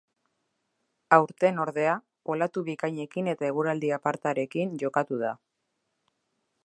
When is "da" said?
5.27-5.35